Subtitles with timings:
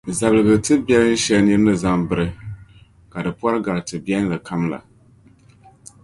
[0.17, 2.27] zabiliga tibiɛl’ shɛli nir’ ni zaŋ biri,
[3.11, 4.79] ka di pɔri gari tibiɛlinli kam la.